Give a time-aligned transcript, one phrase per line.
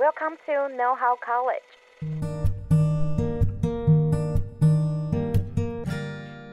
[0.00, 1.60] Welcome to Know How College。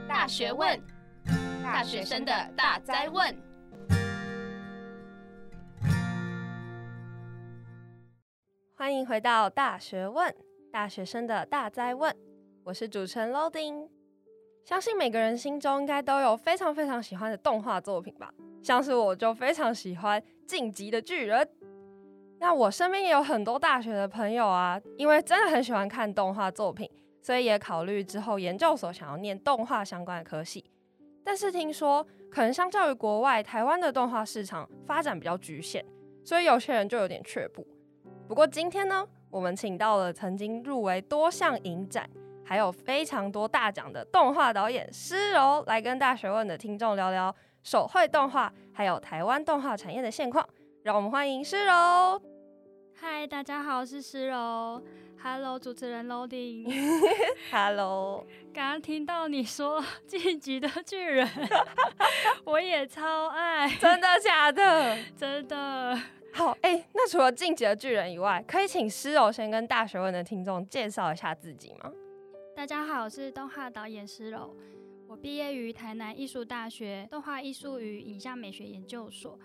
[0.05, 0.77] 大学问，
[1.63, 3.33] 大学生的大哉问。
[8.75, 10.35] 欢迎回到大学问，
[10.69, 12.13] 大学生的大哉问。
[12.65, 13.87] 我是主持人 Loading。
[14.65, 18.29] 相信每个人心中应该都有非常非常喜欢的动画作品吧？
[18.61, 21.39] 像是我就非常喜欢《进级的巨人》。
[22.39, 26.89] 那我身边也有很多大学的朋友啊，因为真的很喜欢看动画作品，
[27.21, 30.69] 所以也考虑之后研究所想要念动画相关的科系。
[31.23, 35.83] 但是听说，可能相较于国外，台湾的动画市场发展比较局限，
[36.23, 37.67] 所以有些人就有点却步。
[38.27, 42.09] 不过今天呢，我们请到了曾经入围多项影展，
[42.45, 50.47] 还有非常多大奖的动画导演诗柔，来跟大学问的听众聊聊手绘动画，还有台湾动画产业的现况。
[50.87, 52.21] 让我们欢迎诗柔。
[52.95, 54.81] 嗨，大家好，我是诗柔。
[55.21, 56.65] Hello，主持人 Loading。
[57.51, 58.25] Hello。
[58.53, 61.27] 刚刚听到你说《进击的巨人
[62.45, 63.67] 》，我也超爱。
[63.67, 64.97] 真的假的？
[65.13, 65.99] 真的。
[66.31, 71.91] 好，哎、欸，那除了《进击的巨人》以外，可以请诗柔先跟大学问的听众介绍一下自己吗？
[72.55, 74.55] 大家好，我是动画导演诗柔。
[75.09, 79.37] 我毕业于台南艺术大学动画艺术与影像美学研究所。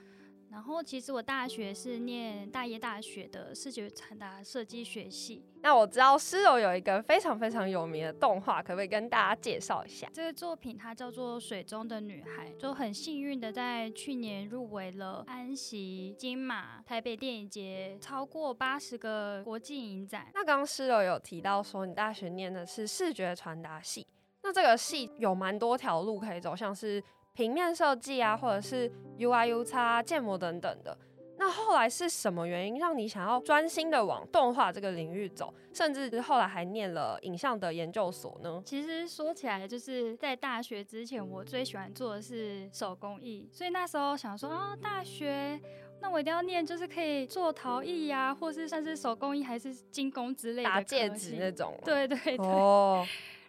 [0.52, 5.42] 然后，其实我大学是念大叶大学的视觉传达设计学系。
[5.62, 10.06] 那我知道诗柔有一个非常非常有名的动画，可不可以跟大家介绍一下？
[10.12, 20.28] 这个作品它叫做《水中的女孩》，就很幸运的在去年入围了安锡、金马、台北电影节超过八十个国际影展。
[20.34, 24.06] 那刚刚诗柔有提到说，你大学念的是视觉传达系，
[24.42, 27.02] 那这个系有蛮多条路可以走，像是。
[27.34, 30.96] 平面设计啊，或者是 UI、UX、建模等等的。
[31.38, 38.62] 那后来是什么原因让你想要专心的往动画这个领域走，甚至后来还念了影像的研究所呢？
[38.64, 45.58] 其实说起来，就是在大学之前，我最喜欢做的是手工艺，所以那时候想说啊，大学
[46.00, 51.76] 那我一定要念，就是可以做陶艺呀、啊，或是算是手工艺，还是金工之类的，打戒指那种。
[51.84, 52.36] 对对对。
[52.46, 53.04] 哦。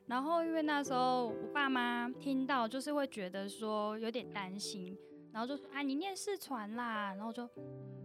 [0.06, 4.98] 然后，因为那时候我爸妈听到，就是会觉得说有点担心，
[5.32, 7.50] 然后就说：“啊，你念视传啦。”然后就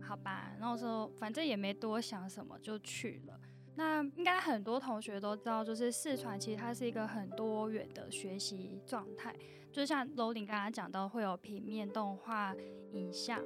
[0.00, 3.38] 好吧，然后说反正也没多想什么，就去了。
[3.74, 9.34] 那应该很多同学都知道，就是视传其实它是一个很多元的学习状态，
[9.72, 12.54] 就像 Loading 刚刚讲到，会有平面、动画、
[12.92, 13.42] 影像。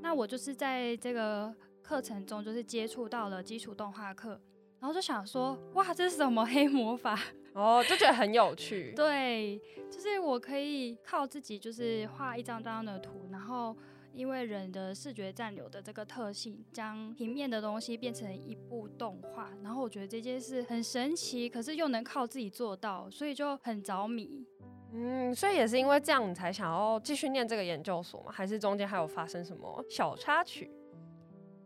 [0.00, 4.40] 那我就是在这个课程中，就是接触到了基础动画课，
[4.80, 7.18] 然后就想说：“哇，这是什么黑魔法？”
[7.54, 8.92] 哦，就觉得很有趣。
[8.96, 13.76] 对，就是我可以靠自己，就是画一张张的图，然后
[14.14, 19.50] 因为人的视觉暂留的这个特性，将平面的东西变成一部动画。
[19.62, 24.46] 然后我觉得这件事很神奇，可是又能靠自己做到，所以就很着迷。
[24.94, 28.30] 嗯，所以也是因为这样，你才想要继续念这个研究所吗？
[28.30, 30.70] 还是中间还有发生什么小插曲？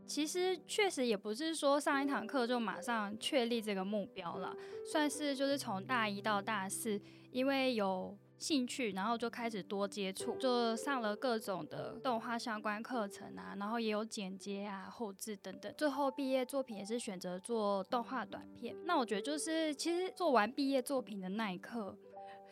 [0.07, 7.01] 其实确实也不是说上一堂课就马上确立这个目标了，算是就是从大一到大四，
[7.33, 15.75] 因为有兴趣，然后就开始多接触，就上了各种的动画相关课程啊，然后也有剪接啊、后置等等。
[15.77, 18.77] 最后毕业作品也是选择做动画短片。
[18.85, 21.97] 那我觉得就是其实做完毕业作品的那一刻，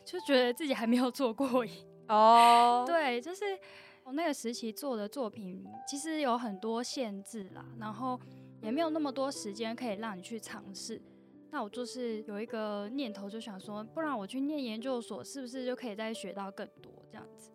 [0.04, 2.78] 就觉得自己还没有做过瘾哦。
[2.80, 2.86] Oh.
[2.86, 3.58] 对，就是。
[4.04, 8.20] 我那个时期做的作品其实有很多限制啦，然后
[8.60, 11.00] 也没有那么多时间可以让你去尝试。
[11.50, 16.92] 那我就是有一个念头，就想说，不然我去念研究所，是不是就可以再学到更多？
[17.10, 17.50] 这样子，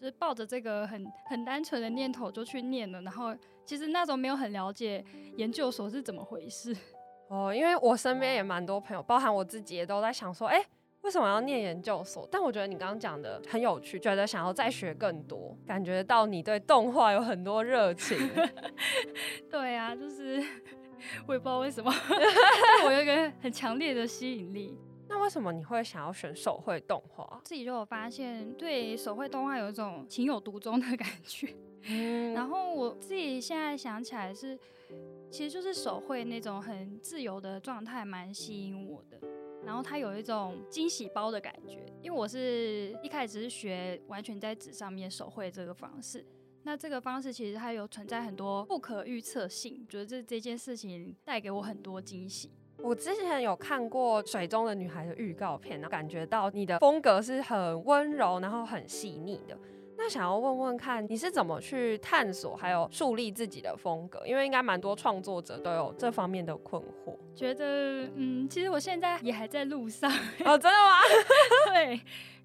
[0.00, 3.00] 就是抱着这个很很单纯的念头就去念了。
[3.02, 3.32] 然后
[3.64, 5.04] 其实那时候没有很了解
[5.36, 6.76] 研究所是怎么回事。
[7.30, 10.66] 哦，因为我身边也蛮多朋友，包含我自己也都在想说，哎。
[11.02, 12.26] 为什么要念研究所？
[12.30, 18.16] 但我觉得你刚刚讲的很有趣，觉得想要再学更多，感觉到你对动画有很多热情。
[19.50, 20.42] 对啊，就是
[21.26, 21.92] 我也不知道为什么，
[22.86, 24.78] 我有一个很强烈的吸引力。
[25.08, 27.40] 那为什么你会想要选手绘动画？
[27.44, 31.52] 自己就有发现，对手绘动画有一种情有独钟的感觉。
[31.90, 34.56] 嗯，然后我自己现在想起来是，
[35.30, 39.18] 其实就是手绘那种很自由的状态，蛮吸引我的。
[39.64, 46.24] 然后它有一种惊喜包的感觉，因为我是一开始是学完全在纸上面手绘这个方式，
[46.64, 52.50] 那这个方式其实它有存在很多不可预测性，觉得这这件事情带给我很多惊喜。
[52.78, 59.56] 我之前有看过《水中的女孩》的预告片，然后感觉到你的风格是很温柔，然后很细腻的。
[60.04, 64.20] 那想要问问看，你是怎么去探索还有树立自己的风格？
[64.26, 67.16] 因为应该蛮多创作者都有这方面的困惑。
[67.36, 70.10] 觉得，嗯，其实我现在也还在路上。
[70.44, 70.98] 哦，真的吗？
[71.72, 72.00] 对，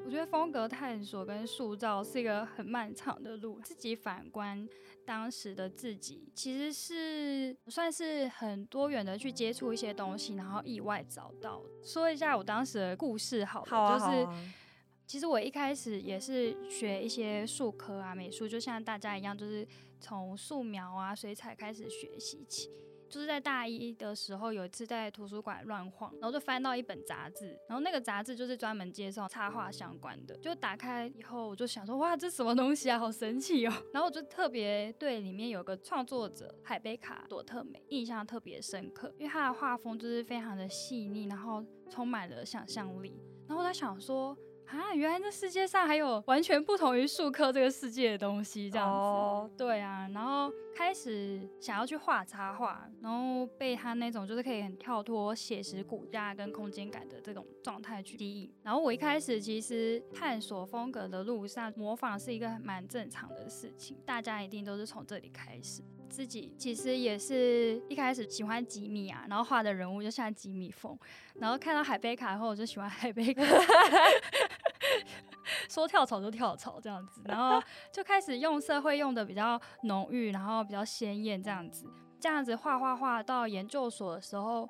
[0.05, 3.59] 我觉得风格探索跟塑造是一个很漫长的路。
[3.63, 4.69] 自己反观
[5.03, 11.63] 当时的自己，其实是算是很多元的去接触一些东西，然后意外找到。
[11.83, 14.27] 说一下我当时的故事好，好，啊、就是。
[15.07, 19.65] 其实我一开始也是学一些术科啊、美术，就像大家一样，就是
[20.01, 22.69] 从素描啊、水彩开始学习起。
[23.09, 30.35] 就是在大一的时候，有一次在图书馆乱晃，然后就翻到一本杂志，然后那个杂志就是专门介绍插画相关的。
[30.39, 33.71] 就打开以后，我就想说，哇，这什么东西啊，好神奇哦！
[33.93, 43.15] 然后我就特别对里面有个创作者海贝卡朵特美印象特别深刻，因为他的画风就是非常的细腻，然后充满了想象力。
[43.47, 44.37] 然后我在想说。
[44.67, 48.93] 啊，原来这世界上还有完全不同于术科这个世界的东西，这样子。
[48.93, 49.49] Oh.
[49.57, 58.53] 对啊，然后开始想要去画插画，然后被他那种就是可以很跳脱写实骨架跟空间感的这种状态去吸引。
[58.61, 65.81] 然后我一开始其实探索风格的路上，模仿是一个蛮正常的事情，大家一定都是从这里开始。
[66.09, 70.97] 自己其实也是一开始喜欢吉米啊，然后画的人物就像吉米风，
[71.35, 73.43] 然后看到海贝卡后，我就喜欢海贝卡，
[75.69, 77.61] 说跳槽就跳槽这样子，然后
[77.91, 81.85] 就开始用色会用的比较浓郁，然后比较鲜艳这样子，
[82.19, 84.69] 这样子画画画到研究所的时候。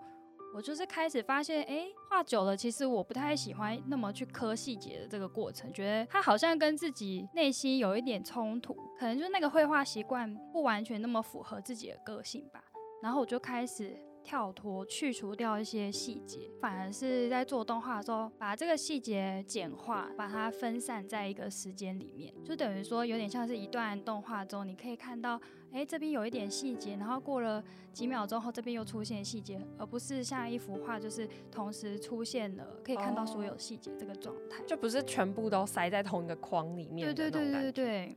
[0.56, 12.64] 我就是开始发现，哎，画久了，其实我不太喜欢那么去磕细节的这个过程，觉得它好像跟自己内心有一点冲突，可能就是那个绘画习惯不完全那么符合自己的个性吧。
[13.04, 13.96] 然后我就开始
[14.28, 25.40] 跳脱，去除掉一些细节，反而是在做动画的时候，把这个细节简化，把它分散在一个时间里面，就等于说有点像是一段动画中，你可以看到。
[25.72, 27.62] 哎，这边有一点细节，然后过了
[27.94, 37.06] 几秒钟后，这边又出现细节，而不是像一幅画，就是同时出现了，可以看到所有细节这个状态，就不是全部都塞在同一个框里面。
[37.06, 38.16] 对对对对对。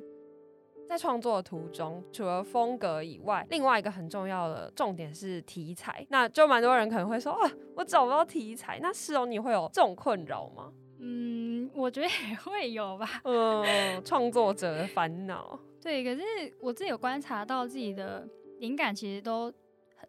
[0.91, 6.05] 在创作的途中，除了风格以外，另外一个很重要的重点是题材。
[6.11, 8.81] 那就蛮多人可能会说，啊，我找不到题材。
[8.83, 10.73] 那是哦，你会有这种困扰吗？
[10.99, 13.21] 嗯，我觉得也会有吧。
[13.23, 15.57] 嗯，创作者的烦恼。
[15.81, 16.23] 对，可是
[16.61, 18.29] 我自己有观察到自己的
[18.59, 19.53] 灵感，其实都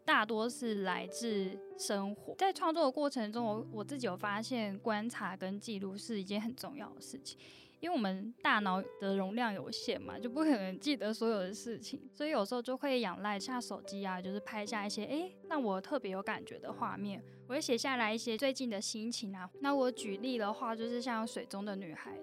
[0.04, 2.33] 大多是来自生活。
[2.39, 7.38] 在创作的过程中，我我自己有发现，观察跟记录是一件很重要的事情。
[7.81, 19.50] 因为我们大脑的容量有限嘛，就不可能记得所有的事情，所以有时候就会仰赖下手机啊，就是拍下一些诶让我特别有感觉的画面，我会写下来一些最近的心情啊。
[19.60, 22.16] 那我举例的话，就是像水中的女孩，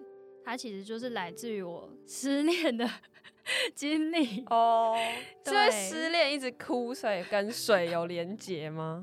[0.44, 2.88] 它其实就是来自于我失恋的。
[3.74, 4.94] 经历哦，
[5.46, 9.02] 是因为失恋一直哭，所以跟水有连结吗？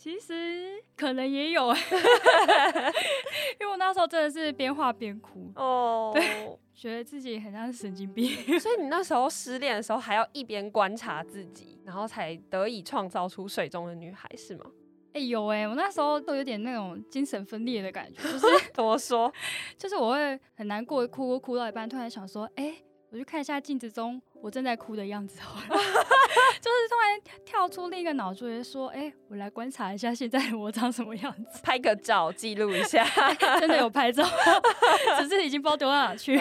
[0.00, 8.30] 其实可能也有， 因为我那时候真的是边画边哭哦，对，觉得自己很像神经病。
[8.60, 14.66] 所以你那时候失恋的时候，还要一边观察自己，然后才得以创造出水中的女孩，是吗？
[15.14, 19.32] 哎、欸、有哎、欸，我那时候都有点那种精神分裂的感觉，就是 怎么说？
[19.76, 22.84] 就是我会很难过，哭哭到一半，突然想说，哎、欸。
[23.10, 25.38] 我去看一下镜子中我正在哭的样子，
[25.68, 33.04] 就是突然跳出另一个脑子，说：“哎、欸，我来观察一下现在我长什么样子，拍个照记录一下。
[33.60, 34.24] ”真的有拍照，
[35.20, 36.40] 只是已经不知道丢到哪去。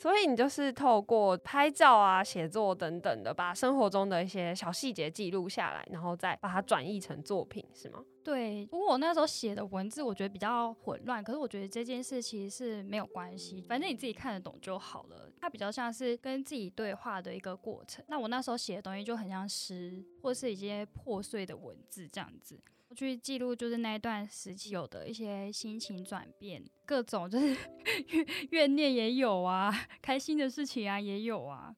[0.00, 8.02] 所以你就是透过拍照啊、写作等等的，把生活中的一些小细节记录下来，然后再把它转译成作品，是吗？
[8.24, 8.64] 对。
[8.70, 11.22] 不过我那时候写的文字，我觉得比较混乱。
[11.22, 15.30] 可是我觉得这件事其实是没有关系，反正你自己看得懂就好了。
[15.38, 18.02] 它比较像是跟自己对话的一个过程。
[18.08, 22.58] 那我那时候写的东西就很像诗，或是一些破碎的文字这样子。
[22.94, 27.56] 去记录，就是那一段时期有的一些心情转变，各种就是
[28.08, 31.74] 怨怨念也有啊， 开心的事情啊也有啊。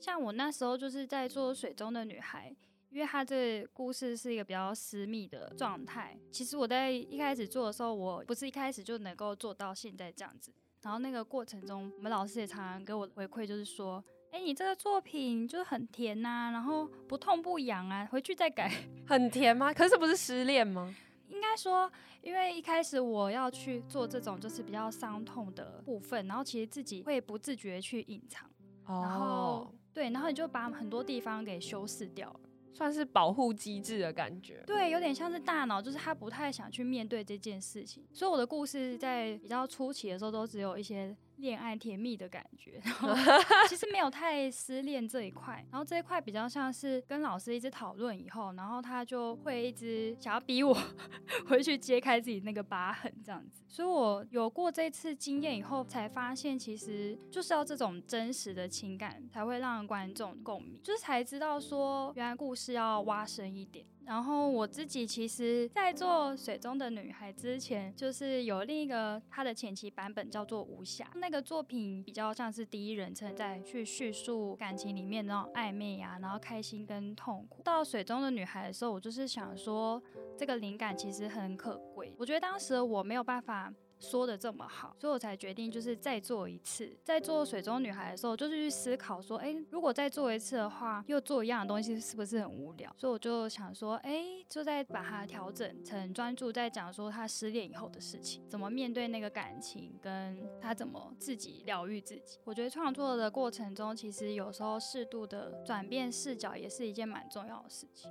[0.00, 2.54] 像我那时候就是在做水中的女孩，
[2.90, 6.16] 因为她这个故事是一个比较私密的状态。
[6.30, 10.52] 其实我在一开始做的时候，我不是一开始就能够做到现在这样子。
[10.82, 14.04] 然后那个过程中，我们老师也常常给我回馈，就是说。
[14.36, 18.70] 哎、欸，你这个作品就是很甜呐、啊，然后不痛不痒啊，回去再改。
[19.08, 19.72] 很甜吗？
[19.72, 20.94] 可是不是失恋吗？
[21.30, 21.90] 应该说，
[22.20, 28.46] 因为一开始我要去做这种就是比较伤痛的部分，然后其实自己会不自觉去隐藏，
[28.84, 32.40] 哦、然后对，然后你就把很多地方给修饰掉了，
[32.74, 34.62] 算是保护机制的感觉。
[34.66, 41.16] 对，有点像是大脑，就是他不太想去面对这件事情，所以我的故事在比较初期的时候都只有一些。
[41.36, 43.08] 恋爱甜蜜的感觉，然后
[43.68, 50.76] 其实没有太失恋这一块，然后这一块比较像是跟老师一直讨论以后，然后他就会一直想要逼我
[51.48, 63.84] 回去揭开自己那个疤痕这样子，所以我有过这次经验以后，才发现其实就是要这种真实的情感才会让观众共鸣，就是才知道说原来故事要挖深一点。
[64.06, 77.60] 然后我自己其实，在做《水中的女孩》之前，就是有另一个她的前期版本叫做《无暇》，那个作品比较像是第一人称在去叙述感情里面那种暧昧呀，然后开心跟痛苦。
[77.64, 80.00] 到《水中的女孩》的时候，我就是想说，
[80.38, 82.14] 这个灵感其实很可贵。
[82.16, 83.74] 我觉得当时我没有办法。
[84.08, 86.96] 说的这么好，所以我才决定就是再做一次。
[87.02, 92.94] 在做水中女孩的时候，就是去思考说，哎，如果再做一次的话，又做一样的东西，是不是很无聊？
[92.96, 102.38] 所以我就想说，哎，就在把它调整成专注在讲说她失恋以后的事情，怎么面对那个感情，跟她怎么自己疗愈自己。
[102.44, 108.10] 我觉得创作的过程中，其实有时候适度的转变视角，也是一件蛮重要的事情。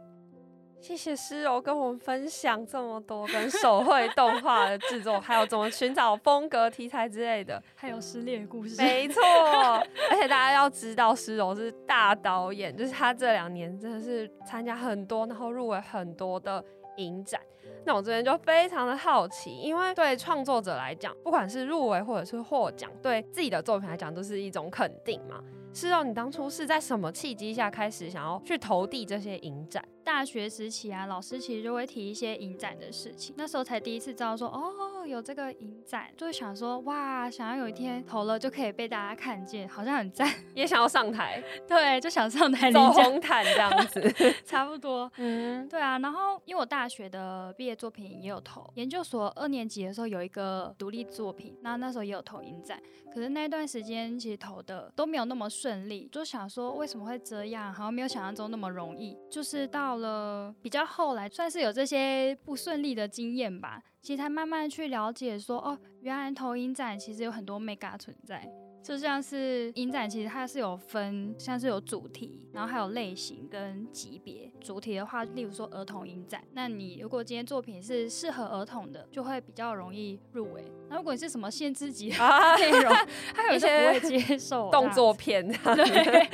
[0.80, 8.80] 谢谢诗柔跟我们分享这么多跟手绘动画的制作，还有怎么寻找风格题材之类的，还有失恋的故事。
[8.80, 9.22] 没错，
[10.12, 16.64] 而且大家要知道，诗柔是大导演，就是他这两年真的是参加很多，然后入围很多的
[16.98, 17.42] 影展。
[17.86, 25.40] 那我这边就非常的好奇，因为对创作者来讲，不管是入围或者是获奖，对自己的作品来讲都是一种肯定嘛。
[25.72, 29.84] 是哦，你当初是在什么契机下开始想要去投递这些影展？
[30.06, 44.14] 大学时期啊，老师其实就会提一些影展的事情，那时候才第一次知道说，哦，有这个影展，就会想说，哇，想要有一天投了就可以被大家看见，好像很赞， 也想要上台，对，就想上台走红毯这样子，
[44.46, 45.98] 差不多，嗯，对啊。
[46.00, 52.78] 然后因为我大学的毕业作品也有投，研究所二年级的时候有一个独立作品，那那时候也有投影展，
[53.14, 59.86] 可是那段时间其实投的都没有那么顺利，就想说为什么会这样，好像没有想象中那么容易，就是到。
[59.86, 63.80] 到了比较后来，算是有这些不顺利的经验吧。
[64.06, 68.48] 其实才慢慢去了解说，哦，原来投影展其实有很多 mega 存在。
[68.84, 74.52] 就像是影展，其实它是有分，像是有主题，然后还有类型跟级别。
[74.62, 80.72] 主题的话，例如说儿童影展，那你如果今天作品是适合儿童的，就会比较容易入围。
[80.88, 82.18] 那如果你是什么限制级的
[82.60, 82.94] 内容，
[83.34, 85.48] 他有些不会接受动作片。
[85.48, 86.30] 对，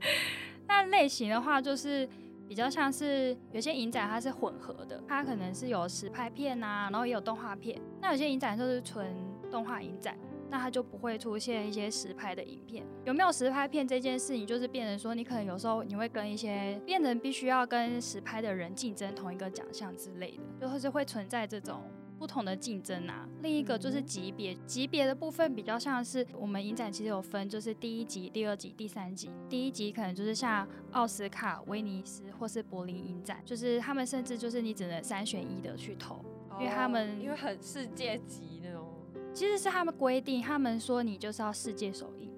[0.66, 2.08] 那类型的话就是。
[2.50, 7.80] 比较像是有些影展它是混合的，它可能是有实拍片啊，然后也有动画片。
[8.00, 9.06] 那有些影展就是纯
[9.52, 10.18] 动画影展，
[10.50, 12.84] 那它就不会出现一些实拍的影片。
[13.04, 21.80] 有没有实拍片这件事情，就是变成说你可能有时候你会跟一些变成必须要跟实拍的人竞争同一个奖项之类的，就会是会存在这种。
[22.20, 29.30] 不同的竞争啊，另一个就是级别，级别的部分比较像是我们影展其实有分，就是第一级、第二级、第三级。
[29.48, 36.22] 第一级可能就是像奥斯卡、威尼斯或是柏林影展，就是他们甚至就是你只能三选一的去投，
[36.58, 38.86] 因为他们因为很世界级那种，
[39.32, 42.30] 其实是他们规定，他们说你就是要世界首映。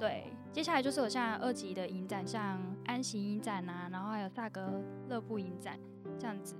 [0.00, 5.78] 对，接下来就是有像二级的影展，像安行影展啊，然后还有萨格勒布影展
[6.18, 6.54] 这样子。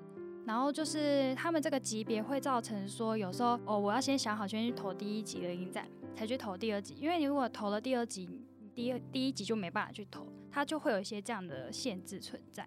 [0.47, 6.95] 然后就是他们这个级别会造成说，有时候哦，我要先想好，先去投第一集的影展，才去投第二集。
[7.01, 8.41] 因为你如果投了第二级，
[8.73, 12.65] 第二第一集就没办法去投，它就会有一些这样的限制存在。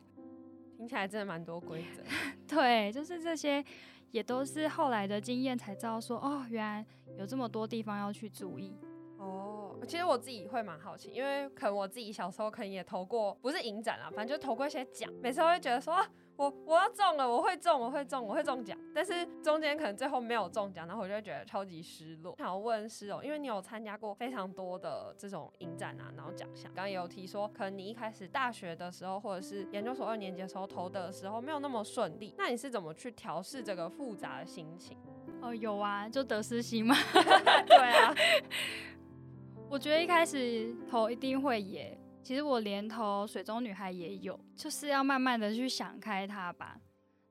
[0.77, 2.03] 听起来真的蛮多规则。
[2.53, 3.63] 对，就是这些，
[4.11, 6.85] 也都是后来的经验才知道说，哦，原来
[7.17, 8.73] 有这么多地方要去注意。
[9.19, 15.95] 哦，其实我自己会蛮好奇，因为可能我自己小时候可能也投过，不是影展啊，反正就投过一些奖，每次都会觉得说。
[16.39, 22.33] 我我要中了，我会中，我会中，我会中奖，但是中间可能最后没有中奖，然后我就会觉得超级失落。
[22.37, 34.97] 想要问诗柔，因为你有参加过非常多的这种影展啊，然后奖项，刚刚也有提说，可能你一开始大学的时候，或者是研究所二年级的时候投的时候没有那么顺利，那你是怎么去调试这个复杂的心情？
[35.41, 36.95] 哦，有啊，就得失心嘛。
[37.67, 38.15] 对啊，
[39.71, 41.95] 我觉得一开始投一定会耶。
[42.23, 46.79] 其实我连投水中女孩也有，就是要慢慢的去想开它吧。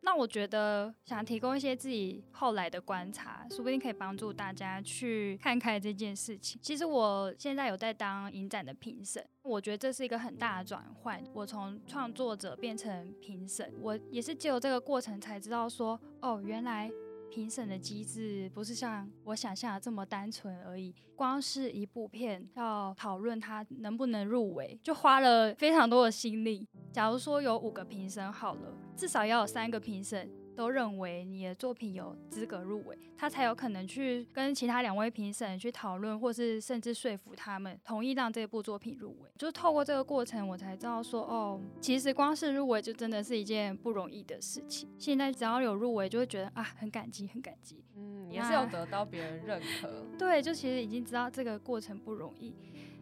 [0.00, 6.60] 那我觉得想提供一些自己后来的观察，说不定可以帮助大家去看开这件事情。
[6.62, 11.20] 其实我现在有在当影展的评审，我觉得这是一个很大的转换。
[11.34, 16.88] 我从创作者变成评审，我也是借由这个过程才知道说，哦，原来。
[17.30, 20.94] 评审的机制不是像我想象的这么单纯而已。
[21.14, 26.66] 光是一部片要讨论它能不能入围，就花了非常多的心力。
[26.92, 39.30] 假如说有五个评审好了，至少要有三个评审都认为你的作品有资格入围，他才有可能去跟其他两位评审去讨论，或是甚至说服他们同意让这部作品入围。
[39.36, 44.90] 就透过这个过程，我才知道说，哦，其实光是入围就真的是一件不容易的事情。
[44.98, 47.84] 现在只要有入围，就会觉得啊，很感激，很感激。
[47.94, 49.88] 嗯，也是有得到别人认可。
[50.18, 52.52] 对，就其实已经知道这个过程不容易，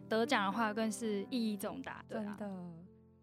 [0.07, 2.05] 得奖的话更是意义重大。
[2.07, 2.47] 真的。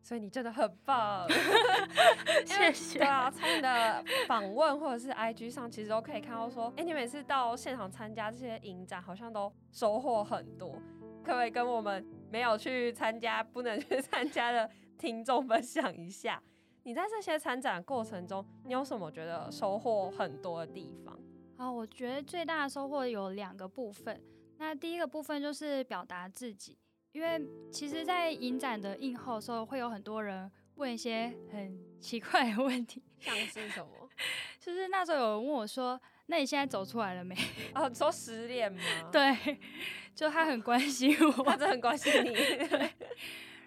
[0.05, 1.27] 所以你真的很棒，
[2.45, 2.99] 谢谢。
[2.99, 10.73] 对啊，从你的访问或者是 IG 上，其实都可以看到说，哎、欸，你每次到现场参加这些影展，好像都收获很多。
[11.25, 16.43] 可不可以跟我们没有去参加、不能去参加的听众分享一下，
[16.83, 21.19] 你在这些参展过程中，你有什么觉得收获很多的地方？
[21.57, 24.21] 好，我觉得最大的收获有两个部分。
[24.59, 26.77] 那第一个部分就是表达自己。
[27.15, 27.41] 因为
[27.71, 34.11] 其实，在影展的映后的时候，会有很多人问一些很奇怪的问题， 像是什么？
[34.59, 37.37] 就是那时候有人问我说：“那你现在走出来了没？”
[37.75, 38.81] 哦，说失恋吗？
[39.13, 39.59] 对，
[40.13, 42.33] 就他很关心我，他真的很关心你。
[42.33, 42.91] 对，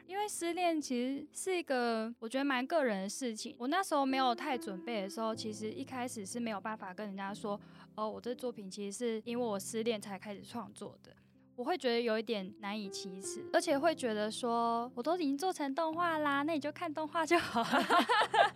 [0.06, 3.56] 因为失恋其实是一个我觉得蛮个人的事情。
[3.58, 7.58] 我那时候没有太准备的时候，其实一开始是没有办法跟人家说
[7.96, 11.16] ：“哦，我这作品其实是因为我失恋才开始创作的。”
[11.58, 17.86] 我会觉得有一点难以启齿，而且会觉得说，我都已经做成动画啦，那你就看动画就好了。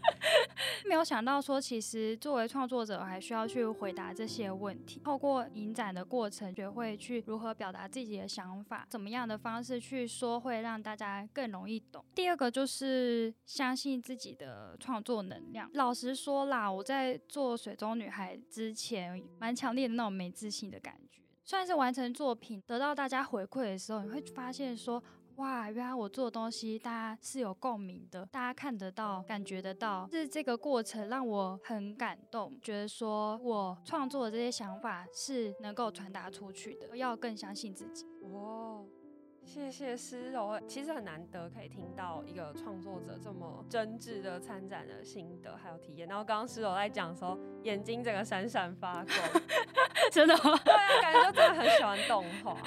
[0.86, 5.02] 没有想到说，其实作为创作者，还需要去回答这些问题。
[5.04, 12.06] 透过影展的过程，学会去如何表达自己的想法，怎么样的方式去说，会让大家更容易懂。
[12.14, 15.68] 第二个就是相信自己的创作能量。
[15.74, 21.21] 老实说啦，我在做水中女孩之前，蛮强烈的那种没自信的感觉。
[21.52, 25.04] 算是完成作品，得到大家回馈的时候，你会发现说，
[25.36, 38.06] 哇，原来我做的东西大家是有共鸣的，大家看得到、感觉得到，是这个过程让我很感动，觉得说我创作的这些想法是能够传达出去的，要更相信自己。
[38.24, 38.86] 哦。
[39.44, 46.08] 谢谢诗柔，其实很难得可以听到一个创作者这么真挚的参展的心得还有体验。
[46.08, 49.08] 然后刚刚诗柔在讲的时候，眼睛整个闪闪发光，
[50.12, 50.58] 真的吗？
[50.64, 52.58] 对啊，感觉就真的很喜欢动画。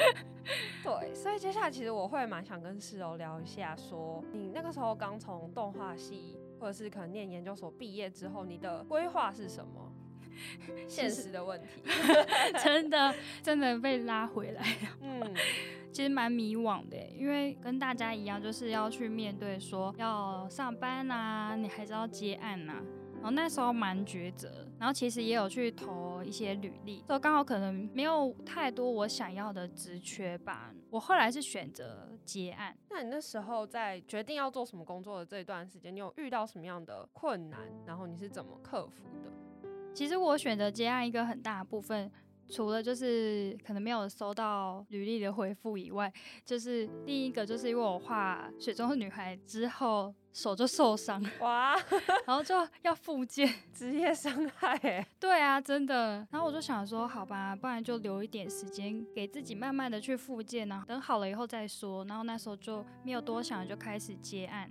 [0.82, 9.90] 对，所以接下来其实我会蛮想跟诗柔聊一下说，说你那个时候刚从动画系或者是可能念研究所毕业之后，你的规划是什么？
[10.88, 11.82] 现实的问题，
[12.62, 14.88] 真的真的被拉回来了。
[15.00, 15.34] 嗯，
[15.94, 22.82] 其实蛮迷惘的，因为跟大家一样，就是要去面对说要上班啊，你还是要接案啊。
[23.14, 30.74] 然后那时候蛮抉择，然后其实也有去投一些履历，就刚好可能没有太多我想要的职缺吧。
[30.90, 32.76] 我后来是选择接案。
[32.90, 37.60] 那你那时候在决定要做什么工作的这一段时间，你有遇到什么样的困难？
[37.86, 39.30] 然后你是怎么克服的？
[39.94, 42.10] 其实我选择接案一个很大的部分，
[42.48, 46.12] 除了就是可能没有收到履历的回复以外，
[46.44, 51.74] 就是另一个就是因为我画水中的女孩之后手就受伤，哇，
[52.26, 55.06] 然后就要复健， 职业伤害。
[55.18, 56.26] 对啊，真的。
[56.30, 62.04] 然后我就想说，好吧，不然就留一点时间给自己慢慢的去复健，然后等好了以后再说。
[62.06, 64.70] 然后那时候就没有多想，就开始接案，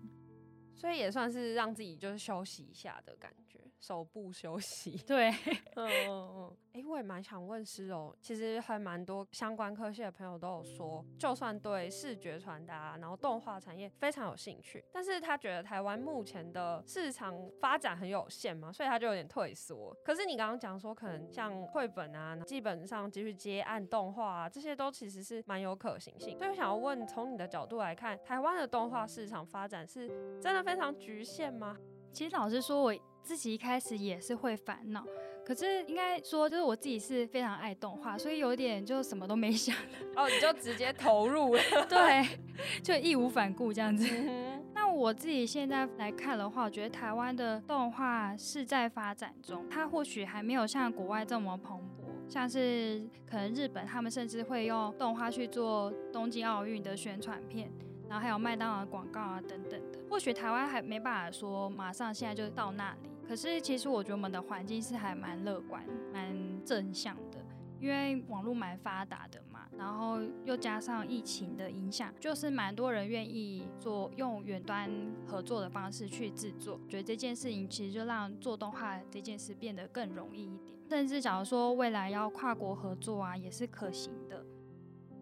[0.84, 3.62] 所以也算是让自己就是休息一下的感觉。
[3.80, 5.30] 手部休息， 对，
[5.76, 19.93] 嗯嗯嗯，哎、欸，我也蛮想问诗柔，其实还蛮多相关科系的朋友都有说，就算对视觉传达，然后动画产业非常有兴趣，但是他觉得台湾目前的市场发展很有限嘛，所以他就有点退缩。
[20.06, 26.38] 可是你刚刚讲说，可能像绘本啊，基本上继续接案动画啊，这些都其实是蛮有可行性。
[26.38, 30.08] 所以我想要问，从你的角度来看，台湾的动画市场发展是
[30.39, 31.78] 真的非常局限吗？
[32.12, 32.96] 其实老实说，我。
[33.24, 35.02] 自己一开始也是会烦恼，
[35.46, 39.74] 可是应该说就是我自己是非常爱动画，所以有点就什么都没 想
[40.18, 42.28] 哦，你就直接投入了，对，
[42.84, 44.06] 就义无反顾这样子。
[44.76, 57.72] 那我自己现在来看的话，我觉得台湾的动画是在发展中，它或许还没有像国外这么蓬勃，像是可能日本他们甚至会用动画去做东京奥运的宣传片。
[58.13, 67.43] 然后还有麦当劳广告啊等等的，或许台湾还没办法说马上现在就到那里，可是其实我觉得我们的环境是还蛮乐观、蛮正向的，
[67.80, 74.91] 因为网络蛮发达的嘛，然后又加上疫情的影响，就是蛮多人愿意做用远端
[75.26, 84.45] 合作的方式去制作，觉得这件事情其实就让做动画这件事变得更容易一点，甚至假如说未来要跨国合作啊，也是可行的。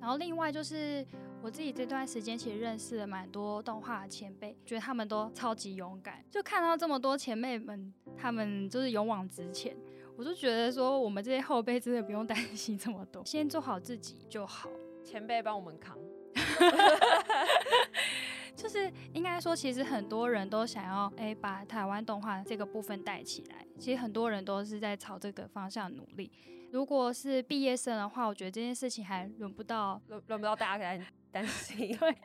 [0.01, 1.07] 然后另外就是。
[1.43, 6.23] 我自己这段时间其实认识了蛮多动画前辈，觉得他们都超级勇敢。
[6.29, 9.75] 就看到这么多前辈们，他们就是勇往直前，
[10.15, 14.69] 我就觉得说，我们这些后辈真的不用担心这么多，先做好自己就好。
[15.03, 15.97] 前辈帮我们扛，
[18.55, 23.65] 就是应该说，其实很多人都想要哎、欸，把台湾动画这个部分带起来。
[23.79, 26.31] 其实很多人都是在朝这个方向努力。
[26.71, 31.95] 如果是毕业生的话，我觉得这件事情还轮不到，轮轮不到大家来担心。
[31.97, 32.15] 对，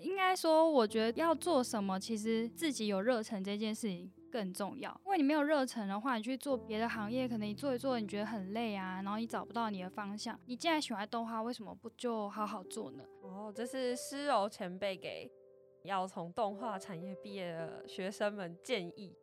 [0.00, 4.90] 应该说，我觉得要做什么，其实自己有热忱这件事情更重要。
[5.04, 10.38] 因为你没有热忱的话，你去做别的行业，可能你做一做，你觉得很累啊，然后你找不到你的方向。
[10.46, 13.04] 你既然喜欢动画，为什么不就好好做呢？
[13.22, 15.30] 哦，这是诗柔前辈给
[15.84, 19.14] 要从动画产业毕业的学生们建议。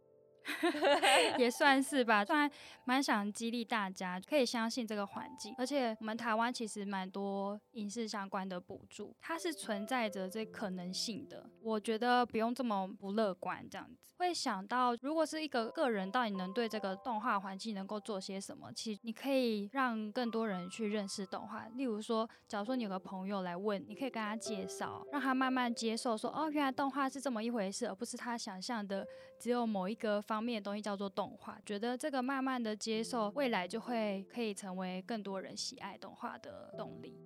[1.37, 2.49] 也算是吧，虽然
[2.85, 11.49] 蛮想激励大家可以相信这个环境，而且我们台湾其实蛮多影视相关的补助，它是存在着这可能性的。
[11.61, 21.67] 我觉得不用这么不乐观，这样子会想到，如果是一个个人到底能对这个动画环境能够做些什么，其实你可以让更多人去认识动画。
[21.75, 29.05] 例如说，假如说你有个朋友来问，你可以跟他介绍，让他慢慢接受说，说哦，原来动画是这么一回事，而不是他想象的
[29.43, 37.19] 只有某一个方面的东西叫做动画，觉得这个慢慢的接受，未来就会可以成为更多人喜爱动画的动力。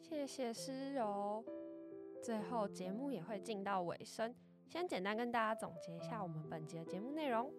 [0.00, 1.44] 谢谢诗柔。
[2.22, 4.32] 最后节目也会进到尾声，
[4.68, 7.52] 先简单跟大家总结一下我们本节的节目内容。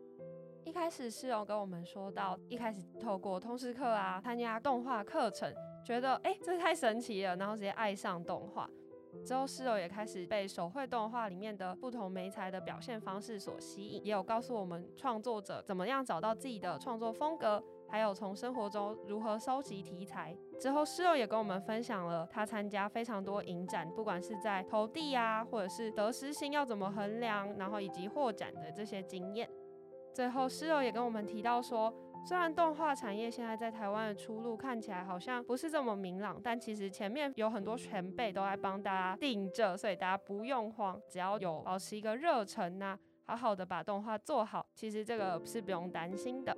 [0.64, 8.70] 一开始诗柔跟我们说到，一开始透过通识课啊，参加动画课程，觉得哎、这太神奇了，然后直接爱上动画。
[9.24, 20.36] 之后，诗柔也开始被手绘动画里面的不同媒材的表现方式所吸引，也有告诉我们创作者怎么样找到自己的创作风格，还有从生活中如何收集题材。
[20.60, 29.50] 之后，诗柔也跟我们分享了他参加非常多影展，不管是在投递啊，或者是得失心要怎么衡量，然后以及获奖的这些经验。
[30.14, 46.56] 最后，诗柔也跟我们提到说，虽然动画产业现在在台湾的出路看起来好像不是这么明朗，但其实前面有很多前辈都在帮大家顶着，所以大家不用慌，只要有保持一个热忱呐，好好的把动画做好，其实这个是不用担心的。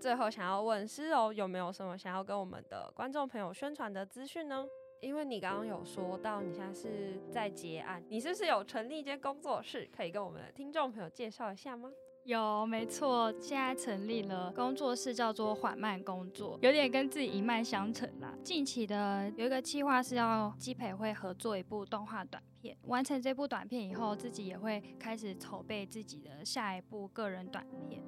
[0.00, 4.64] 最后想要问诗柔有没有什么想要跟我们的观众朋友宣传的资讯呢？
[5.00, 11.90] 因为你刚刚有说到你现在是在结案，你是不是有成立一间工作室，可以跟我们的听众朋友介绍一下吗？
[12.26, 18.34] 有，没错，现在成立了工作室，叫做缓慢工作，有点跟自己一脉相承啦。
[18.42, 28.02] 近期的有一个计划是要基培会合作一部动画短片，完成这部短片以后，自己也会开始筹备自己的下一部个人短片。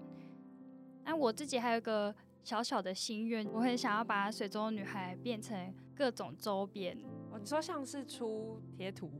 [1.04, 6.98] 那我自己还有一个小小的心愿，我很想要把水中女孩变成各种周边。
[7.30, 9.12] 哦，你说像是出贴图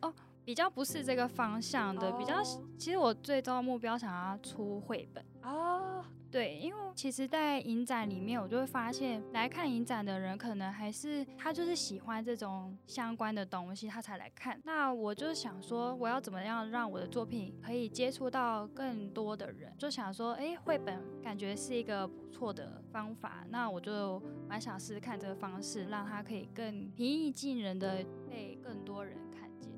[0.00, 0.14] 哦。
[0.46, 2.40] 比较不是这个方向的，比较
[2.78, 6.08] 其实我最终的目标想要出绘本啊。
[6.30, 14.60] 对，因为其实，在影展里面，我就会发现来看影展的人，可能还是他就是喜欢这种相关的东西，他才来看。
[14.62, 19.72] 那我就想说，我要怎么样让我的作品可以接触到更多的人？
[19.78, 29.16] 就想说，哎，绘本感觉是一个不错的方法，那我就蛮想试试看这个方式，让它可以更平易近人的被更多人。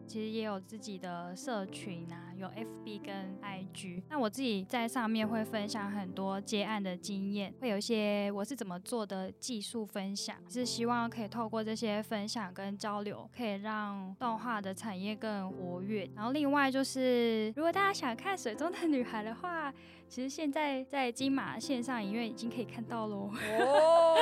[0.09, 4.03] 其实也有自己的社群啊，有 FB 跟 IG。
[4.09, 16.09] 那我自己在上面会分享很多接案的经验，会有一些我是怎么做的技术分享，是希望可以透过这些分享跟交流，可以让动画的产业更活跃。
[16.17, 19.71] 然后另外就是，如果大家想看《水中的女孩》的话，
[20.09, 23.31] 其实现在在金马线上影院已经可以看到喽。
[23.61, 24.17] 哦。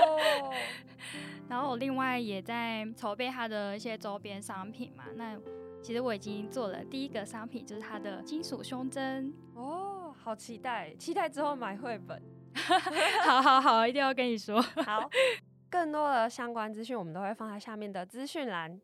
[1.48, 5.38] 然后我另外也在筹备它的一些周边商品嘛，那。
[5.86, 10.92] 其实我已经做了第一个商品，就是它的金属胸针 哦，好期待！
[10.98, 12.20] 期待之后买绘本。
[13.24, 14.60] 好好好，一定要跟你说。
[14.84, 15.08] 好，
[15.70, 18.80] 更多的相关资讯我们都会放在下面的资讯栏。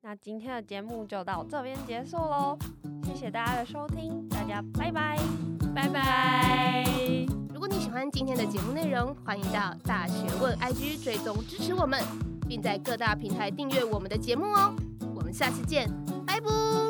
[0.00, 2.58] 那今天的节目就到这边结束喽，
[3.04, 5.16] 谢谢大家的收听，大家拜拜，
[5.72, 6.84] 拜拜。
[7.54, 12.02] 如果你喜欢今天的节目内容，欢迎到大学问 IG 追踪支持我们，
[12.48, 14.74] 并在各大平台订阅我们的节目哦。
[15.14, 15.88] 我们下次见。
[16.44, 16.81] 拜拜。